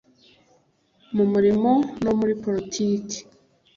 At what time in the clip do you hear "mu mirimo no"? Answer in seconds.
1.15-2.11